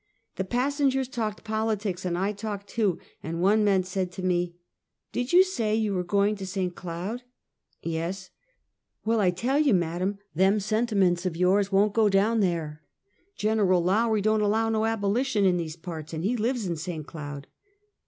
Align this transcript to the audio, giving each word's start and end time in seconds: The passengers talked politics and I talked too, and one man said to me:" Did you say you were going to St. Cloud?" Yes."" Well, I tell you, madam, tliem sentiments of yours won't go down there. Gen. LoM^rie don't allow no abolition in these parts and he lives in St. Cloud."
The 0.35 0.43
passengers 0.43 1.07
talked 1.07 1.43
politics 1.43 2.05
and 2.05 2.17
I 2.17 2.31
talked 2.31 2.67
too, 2.67 2.97
and 3.21 3.39
one 3.39 3.63
man 3.63 3.83
said 3.83 4.11
to 4.13 4.23
me:" 4.23 4.55
Did 5.11 5.31
you 5.31 5.43
say 5.43 5.75
you 5.75 5.93
were 5.93 6.03
going 6.03 6.35
to 6.37 6.45
St. 6.47 6.73
Cloud?" 6.75 7.21
Yes."" 7.83 8.31
Well, 9.05 9.19
I 9.19 9.29
tell 9.29 9.59
you, 9.59 9.75
madam, 9.75 10.17
tliem 10.35 10.59
sentiments 10.59 11.27
of 11.27 11.37
yours 11.37 11.71
won't 11.71 11.93
go 11.93 12.09
down 12.09 12.39
there. 12.39 12.81
Gen. 13.35 13.59
LoM^rie 13.59 14.23
don't 14.23 14.41
allow 14.41 14.69
no 14.69 14.85
abolition 14.85 15.45
in 15.45 15.57
these 15.57 15.75
parts 15.77 16.13
and 16.15 16.23
he 16.23 16.35
lives 16.35 16.65
in 16.65 16.77
St. 16.77 17.05
Cloud." 17.05 17.45